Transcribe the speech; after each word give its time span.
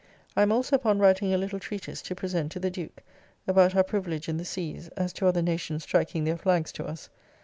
I 0.35 0.41
am 0.41 0.51
also 0.51 0.75
upon 0.77 0.97
writing 0.97 1.31
a 1.31 1.37
little 1.37 1.59
treatise 1.59 2.01
to 2.01 2.15
present 2.15 2.51
to 2.53 2.59
the 2.59 2.71
Duke, 2.71 3.03
about 3.45 3.75
our 3.75 3.83
privilege 3.83 4.27
in 4.27 4.37
the 4.37 4.45
seas, 4.45 4.87
as 4.97 5.13
to 5.13 5.27
other 5.27 5.43
nations 5.43 5.83
striking 5.83 6.23
their 6.23 6.37
flags 6.37 6.71
to 6.71 6.85
us. 6.87 7.07